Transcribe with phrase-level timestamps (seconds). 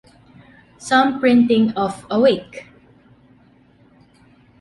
[0.79, 2.65] Some printing of Awake!